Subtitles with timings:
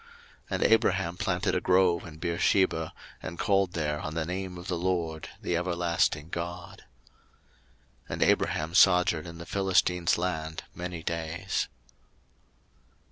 [0.01, 0.09] 01:021:033
[0.49, 4.75] And Abraham planted a grove in Beersheba, and called there on the name of the
[4.79, 6.85] LORD, the everlasting God.
[8.09, 11.67] 01:021:034 And Abraham sojourned in the Philistines' land many days.